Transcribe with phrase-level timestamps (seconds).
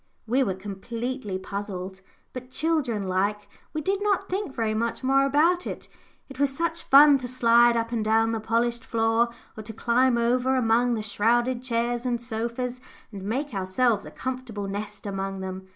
[0.25, 2.01] We were completely puzzled,
[2.33, 5.87] but, children like, we did not think very much more about it.
[6.27, 10.17] It was such fun to slide up and down the polished floor, or to climb
[10.17, 15.67] over among the shrouded chairs and sofas, and make ourselves a comfortable nest among them.